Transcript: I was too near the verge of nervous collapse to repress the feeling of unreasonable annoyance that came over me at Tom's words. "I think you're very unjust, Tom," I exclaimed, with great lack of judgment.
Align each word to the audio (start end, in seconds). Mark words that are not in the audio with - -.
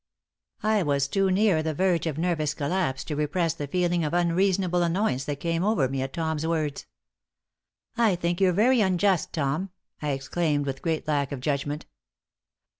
I 0.63 0.81
was 0.81 1.07
too 1.07 1.29
near 1.29 1.61
the 1.61 1.75
verge 1.75 2.07
of 2.07 2.17
nervous 2.17 2.55
collapse 2.55 3.03
to 3.03 3.15
repress 3.15 3.53
the 3.53 3.67
feeling 3.67 4.03
of 4.03 4.15
unreasonable 4.15 4.81
annoyance 4.81 5.25
that 5.25 5.39
came 5.39 5.63
over 5.63 5.87
me 5.87 6.01
at 6.01 6.13
Tom's 6.13 6.47
words. 6.47 6.87
"I 7.95 8.15
think 8.15 8.41
you're 8.41 8.51
very 8.51 8.81
unjust, 8.81 9.31
Tom," 9.31 9.69
I 10.01 10.09
exclaimed, 10.09 10.65
with 10.65 10.81
great 10.81 11.07
lack 11.07 11.31
of 11.31 11.39
judgment. 11.39 11.85